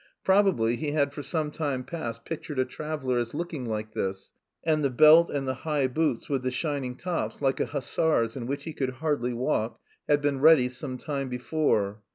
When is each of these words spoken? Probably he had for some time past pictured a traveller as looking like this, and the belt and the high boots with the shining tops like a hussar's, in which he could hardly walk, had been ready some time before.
Probably 0.23 0.77
he 0.77 0.93
had 0.93 1.13
for 1.13 1.21
some 1.21 1.51
time 1.51 1.83
past 1.83 2.25
pictured 2.25 2.57
a 2.57 2.65
traveller 2.65 3.19
as 3.19 3.35
looking 3.35 3.67
like 3.67 3.93
this, 3.93 4.31
and 4.63 4.83
the 4.83 4.89
belt 4.89 5.29
and 5.29 5.47
the 5.47 5.53
high 5.61 5.85
boots 5.85 6.27
with 6.27 6.41
the 6.41 6.49
shining 6.49 6.95
tops 6.95 7.39
like 7.39 7.59
a 7.59 7.67
hussar's, 7.67 8.35
in 8.35 8.47
which 8.47 8.63
he 8.63 8.73
could 8.73 8.93
hardly 8.93 9.31
walk, 9.33 9.79
had 10.09 10.19
been 10.19 10.39
ready 10.41 10.69
some 10.69 10.97
time 10.97 11.29
before. 11.29 12.01